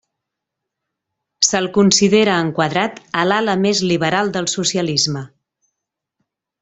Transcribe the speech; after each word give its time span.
Se'l 1.47 1.67
considera 1.75 2.37
enquadrat 2.45 2.97
a 3.21 3.25
l'ala 3.31 3.55
més 3.67 3.83
liberal 3.93 4.33
del 4.39 4.49
socialisme. 4.55 5.23